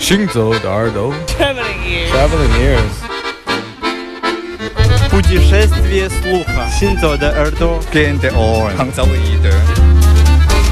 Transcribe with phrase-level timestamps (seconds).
[0.00, 2.10] 行走的耳朵 Traveling ears.
[2.12, 2.94] Traveling ears
[5.10, 6.68] Путешествие слуха.
[6.78, 7.80] Синзо де Эрдо.
[7.92, 8.76] Gente on.
[8.76, 9.54] Hanzaoide.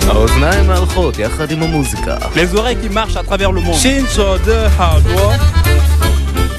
[0.08, 3.74] האוזניים ההלכות יחד עם המוזיקה Les oreilles qui marchent à travers le monde.
[3.74, 5.32] 行走的耳朵，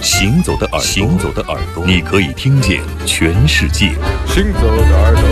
[0.02, 3.94] 行走的耳朵，行走的耳朵，你可以听见全世界。
[4.28, 5.24] 行走的耳朵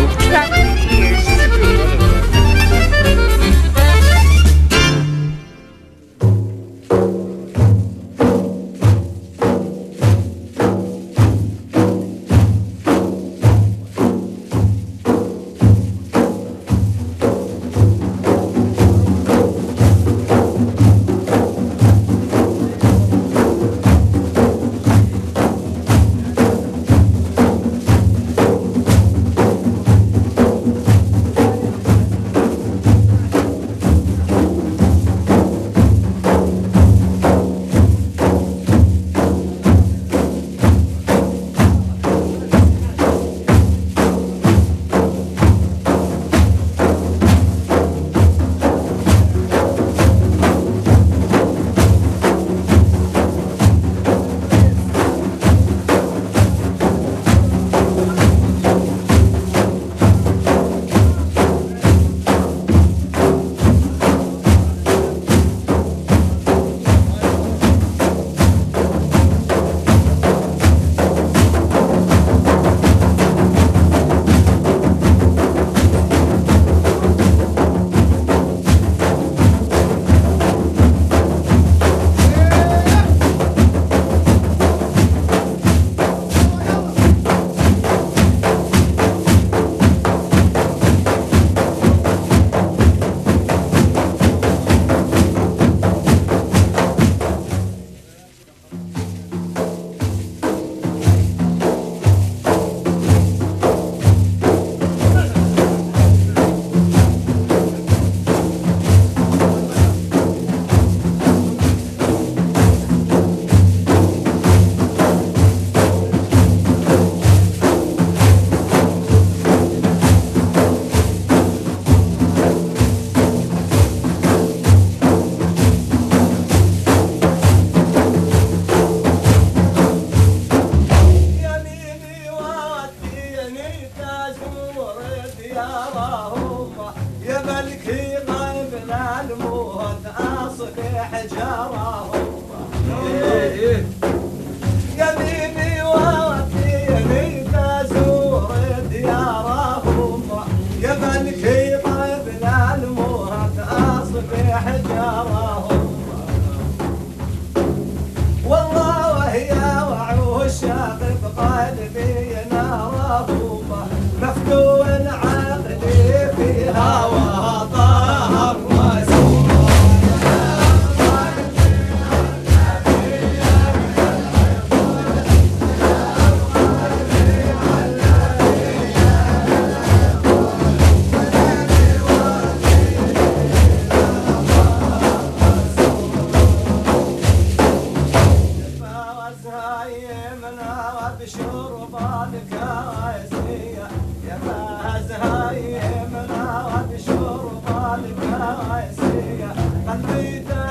[199.89, 200.68] قلبي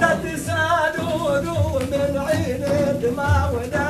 [0.00, 2.64] لا تسالوا من عين
[3.02, 3.86] دماء ولا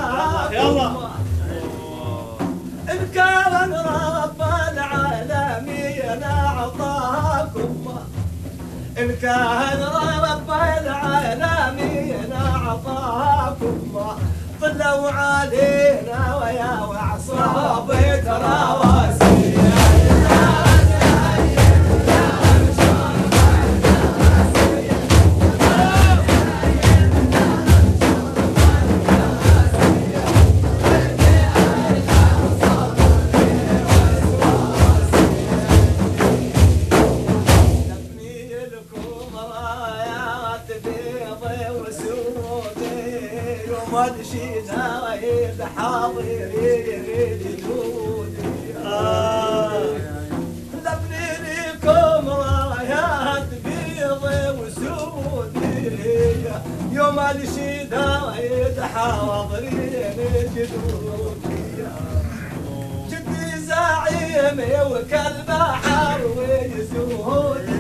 [2.93, 4.40] إن كان رب
[4.72, 7.87] العالمين أعطاكم
[8.99, 9.82] إن كان
[10.22, 13.76] رب العالمين أعطاكم
[14.62, 19.30] طلوا علينا ويا وعصابي ترى
[44.00, 45.14] ودشينا
[45.61, 46.50] الحاضرين
[47.41, 49.82] جدودي آه.
[50.75, 54.25] لبنينكم رايات بيض
[54.58, 55.99] وسودي
[56.93, 58.20] يوم الشيدا
[58.79, 60.17] الحاضرين
[60.55, 61.85] جدودي
[63.11, 64.61] جدي زعيم
[64.91, 67.80] وكالبحر ويسودي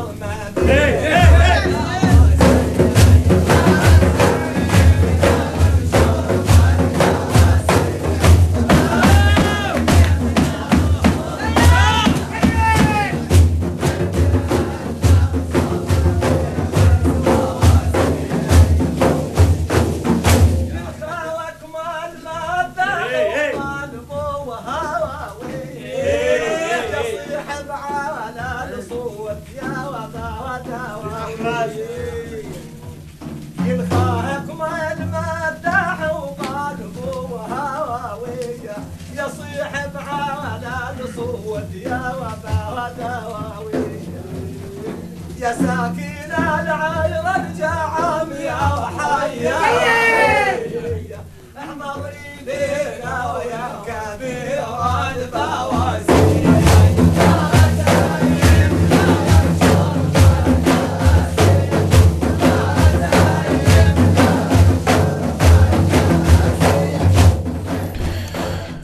[0.00, 0.39] problematic.
[45.40, 48.46] يا ساكن العاير ارجع عمي
[48.78, 49.58] وحيا
[51.58, 54.64] احمر ايدينا ويا كبير
[55.16, 56.09] الفوازير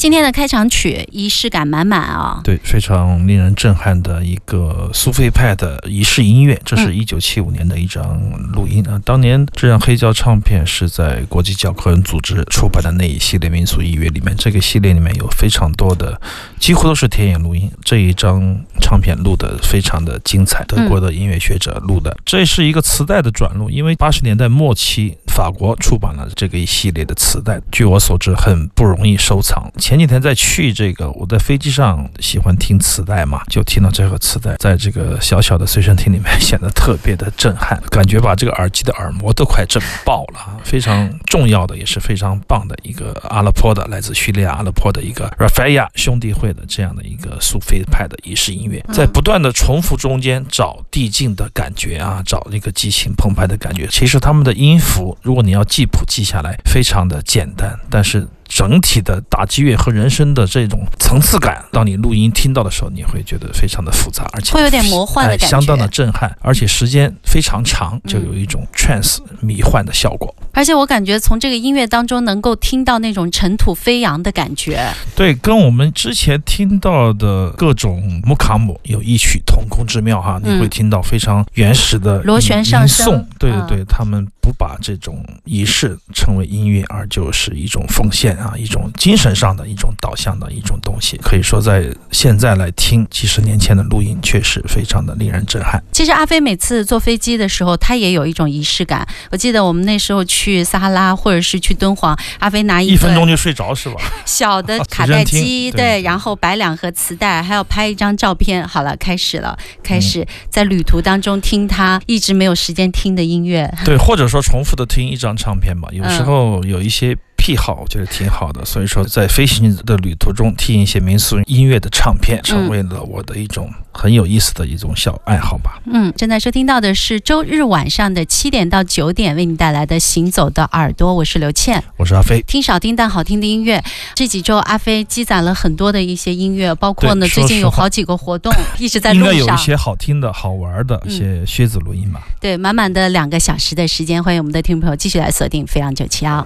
[0.06, 8.16] 今天的开场曲仪式感满满啊、对，非常令人震撼的一个苏菲派的仪式音乐，这是一九七五年的一张
[8.52, 9.02] 录音啊。
[9.04, 16.20] 当年这张黑胶唱片是在国际教科文组织出版的那一系列民俗音乐里面，这个系列里面有非常多的，
[16.60, 17.68] 几乎都是田野录音。
[17.84, 22.16] 这一张唱片录的非常的精彩，德国的音乐学者录的。
[22.24, 29.68] 这是一个磁带的转录，因为八十年代末期法国出版了这个一系列的磁带，据我所知很不容易收藏。
[29.78, 40.60] 前前几天在去这个，我在飞机上喜欢听磁带嘛，就听到这个磁带，在这个小小的随身听里面显得特别的震撼，感觉把这个耳机的耳膜都快震爆了啊！
[40.62, 53.86] 非常重要的，也是非常棒的一个阿拉坡的，来自叙利亚阿拉坡的一个 Rafaia 兄弟会的这样的一个苏菲派的仪式音乐，在不断的重复中间找递进的感觉啊，找那个激情澎湃的感觉。
[53.90, 58.28] 其实他们的音符，如果你要记谱记下来，非常的简单，但是。
[58.48, 65.50] 整体的打击乐和人声的这种层次感，当你录音听到的时候，你会觉得非常的复杂，而且会有点魔幻的哎感觉。
[65.50, 70.34] 相当的震撼，而且时间非常长，就有一种 trance 迷幻的效果。
[70.52, 74.88] 而且我感觉从这个音乐当中能够听到那种尘土飞扬的感觉。
[75.14, 80.56] 对，跟我们之前听到的各种木卡姆有异曲同工之妙哈，嗯。
[80.56, 83.26] 你会听到非常原始的螺旋吟上升。
[83.38, 91.16] 对对嗯对，他们不把这种仪式称为音乐，而就是一种奉献，念啊，一种精神上的一种导向的一种东西。
[91.18, 95.82] 可以说，在现在来听几十年前的录音，确实非常的令人震撼。
[95.92, 99.06] 其实阿飞每次坐飞机的时候，他也有一种仪式感。
[99.30, 103.96] 我记得我们那时候去撒哈拉或者是去敦煌，阿飞拿一一分钟就睡着是吧？
[104.26, 108.66] 小的啊卡带机，对对，然后摆两盒磁带，还要拍一张照片。
[108.66, 113.72] 好了，开始了，开始嗯在旅途当中听他一直没有时间听的音乐。
[113.84, 115.88] 对， 或者说重复的听一张唱片吧。
[115.92, 117.16] 有时嗯候有一些
[117.46, 118.64] 癖好，我觉得挺好的。
[118.64, 125.80] 所以说，在飞行的旅途中听一些民俗音乐的唱片，成为了我的一种很有意思的一种小爱好吧。
[125.84, 131.80] 嗯，正在收听到的是周日晚上的七点到九点为你带来的《行走的耳朵》，我是刘倩。
[131.96, 132.42] 我是阿飞。
[132.48, 133.80] 听少听但好听的音乐。
[134.16, 142.26] 这几周阿飞积攒了很多的一些音乐，包括呢最近有好几个活动一直在路应该有一，些好听的好玩的一些靴子录音吧。
[142.40, 146.44] 对，满满的两个小时的时间，欢迎我们的听众朋友继续来锁定飞扬九七幺。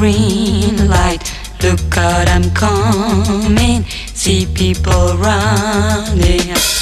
[0.00, 1.30] Green light.
[1.62, 3.84] Look out, I'm coming.
[4.14, 6.79] See people running.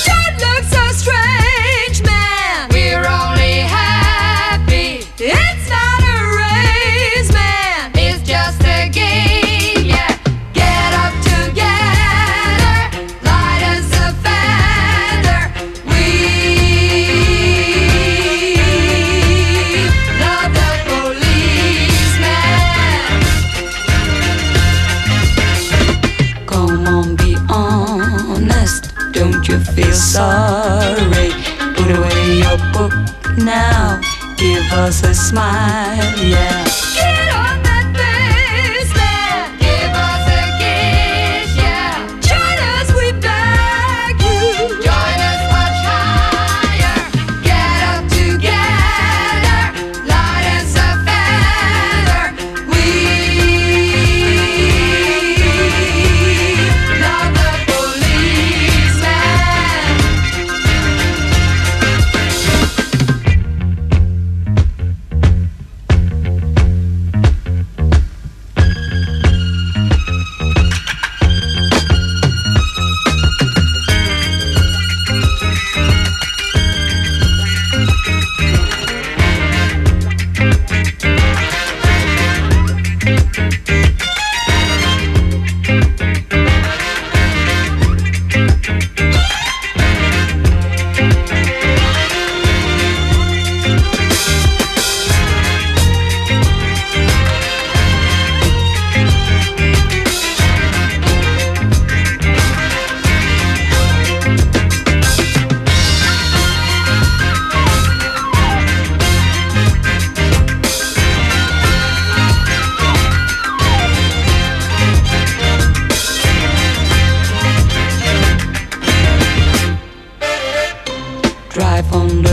[34.89, 36.58] Us a smile, yeah.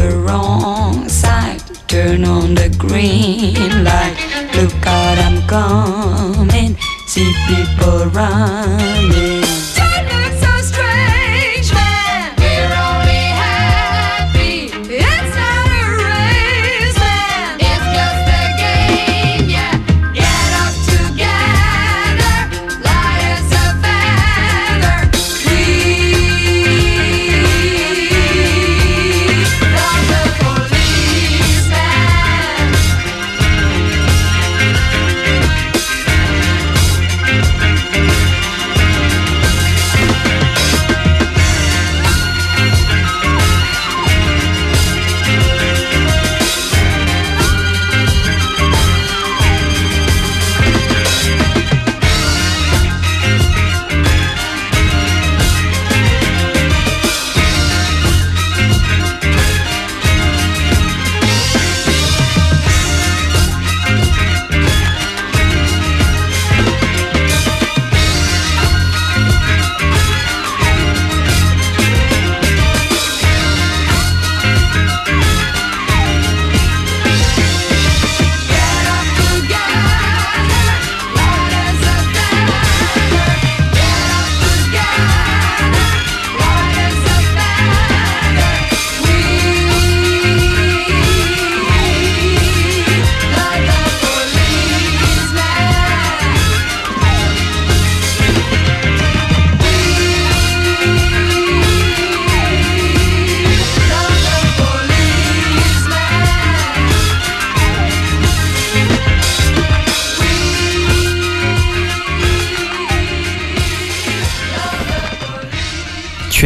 [0.09, 4.15] The wrong side, turn on the green light.
[4.55, 6.77] Look out, I'm coming.
[7.07, 9.34] See people running.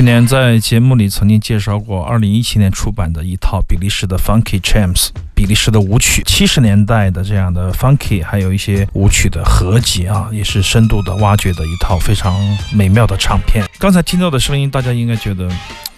[0.09, 12.35] 年在节目里曾经介绍过，二零一七年出版的一套比利时的 Funky Champs，比利时的舞曲，七十年代的这样的 Funky，还有一些舞曲的合集啊，也是深度的挖掘的一套非常
[12.73, 13.63] 美妙的唱片。
[13.77, 15.47] 刚才听到的声音，大家应该觉得。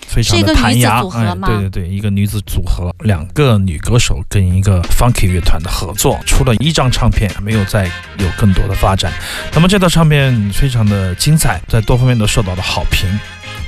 [0.07, 7.85] 非常的弹牙，哎，对对对，一个女子组合，两个女歌手跟一个 funky 乐团的合作，出了一张唱片，没有再
[8.17, 9.09] 有更多的发展。
[9.53, 13.07] 那么这套唱片非常的精彩，在多方面都受到了好评。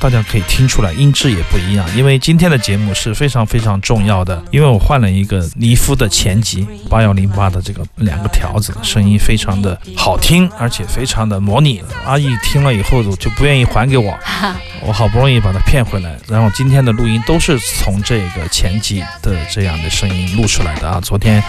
[0.03, 1.86] 大家可以听出来，音质也不一样。
[1.95, 11.81] 因为今天的节目是非常非常重要的，因为我换了一个尼夫的前级八幺零八的这个两个条子，声音非常的好听，而且非常的模拟。
[12.05, 14.13] 阿姨听了以后就不愿意还给我，
[14.86, 16.17] 我好不容易把它骗回来。
[16.27, 21.00] 然后今天的录音都是从这个前级的这样的声音录出来的啊。
[21.00, 21.41] 昨天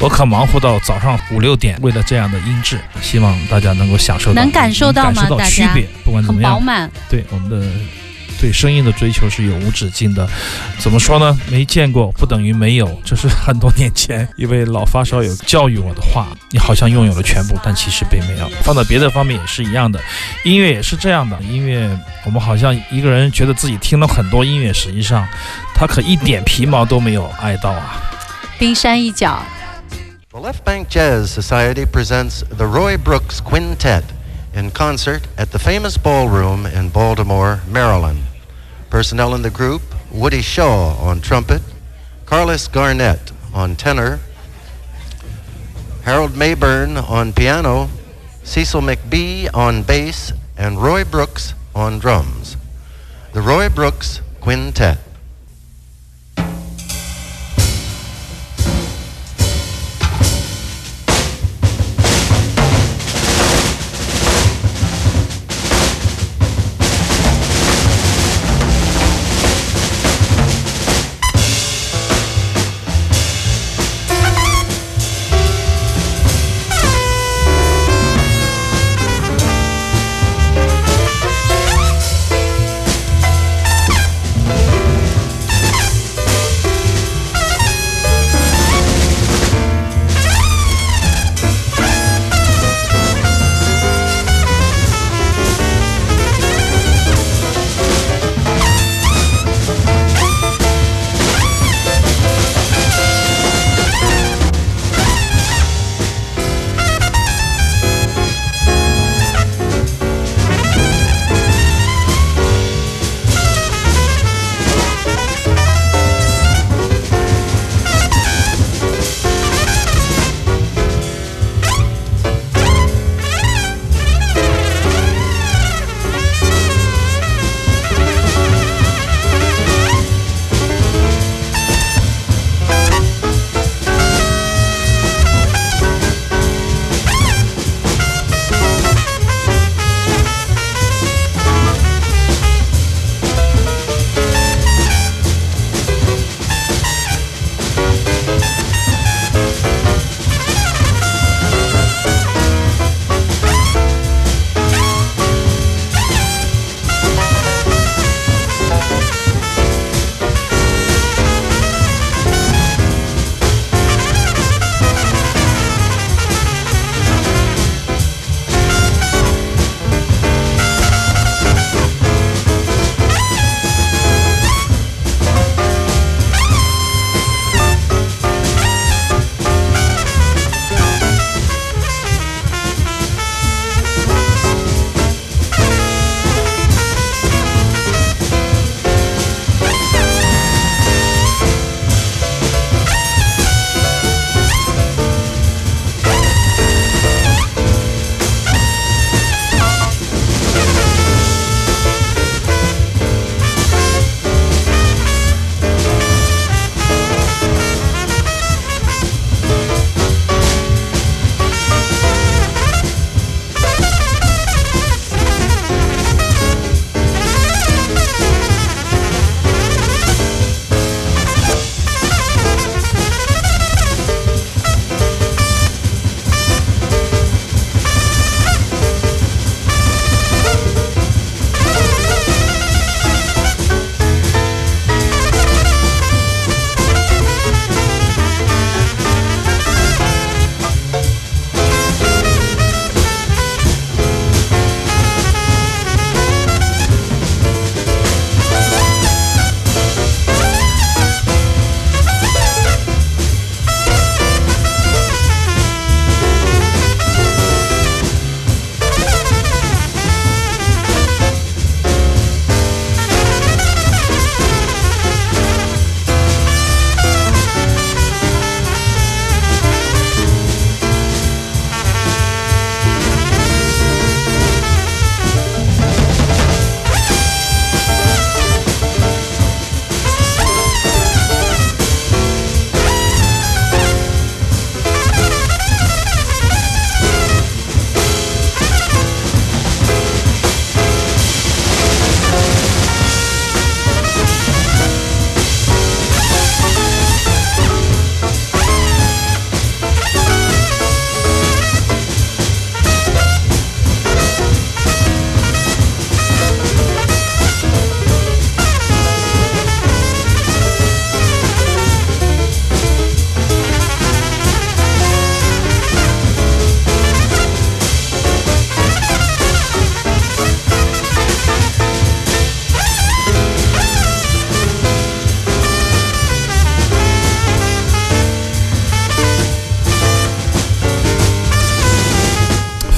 [0.00, 5.24] 我可忙活到早上五六点，为了这样的音质，希望大家能够享受到，能感受到吗？
[5.38, 5.72] 大家，
[6.04, 6.90] 不管怎么样，饱满。
[7.08, 7.64] 对我们的。
[8.40, 10.26] 对声音的追求是永无止境的，
[10.78, 11.38] 怎么说呢？
[11.50, 16.28] 没见过不等于没有，这是很多年前一位老发烧友教育我的话。
[16.50, 18.48] 你好像拥有了全部，但其实并没有。
[18.62, 20.00] 放到别的方面也是一样的，
[20.42, 21.38] 音乐也是这样的。
[21.42, 21.88] 音乐，
[22.24, 25.28] 我们好像一个人觉得自己听了很多音乐，实际上
[25.74, 28.00] 他可一点皮毛都没有爱到啊。
[28.58, 29.42] 冰山一角。
[30.30, 34.04] The Left Bank Jazz Society presents the Roy Brooks Quintet
[34.54, 38.29] in concert at the famous ballroom in Baltimore, Maryland.
[38.90, 41.62] Personnel in the group Woody Shaw on trumpet,
[42.26, 44.18] Carlos Garnett on tenor,
[46.02, 47.88] Harold Mayburn on piano,
[48.42, 52.56] Cecil McBee on bass, and Roy Brooks on drums.
[53.32, 54.98] The Roy Brooks Quintet.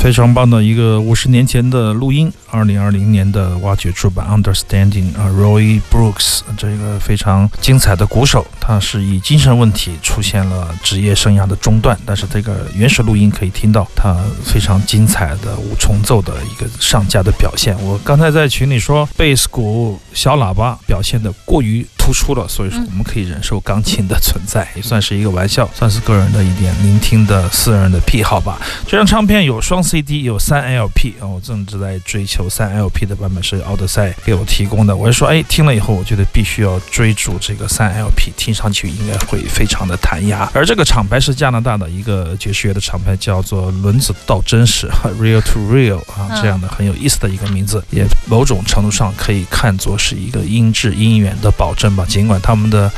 [0.02, 17.80] 非常棒的一个五十年前的录音，二零二零年的挖掘出版《Understanding》啊，Roy Brooks 这个非常精彩的鼓手，他是以精神问题出现了职业生涯的中断，但是这个原始录音可以听到他非常精彩的五重奏的一个上架的表现。
[17.80, 28.60] 我刚才在群里说，贝斯鼓、小喇叭表现的过于突出了，所以说我们可以忍受钢琴的存在，也算是一个玩笑，算是个人的一点聆听的私人的癖好吧。
[28.88, 34.96] 这张唱片有双 CD，有三 LP 啊，我正直在追求三 LP 的版本，是奥德赛给我提供的。
[34.96, 40.50] 我就说，哎，听了以后，我觉得必须要追逐这个三 LP，听上去应该会非常的弹牙。
[40.52, 52.04] 而这个厂牌是加拿大的一个爵士乐的厂牌，叫做轮子到真实 （Real to Real） 啊，这样的很有意思的一个名字，也某种程度上可以看作是一个音质音源的保证吧。
[52.08, 52.90] 尽管他们的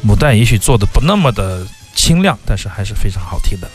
[0.00, 3.68] 母带也许做的不那么的清亮，但是还是非常好听的。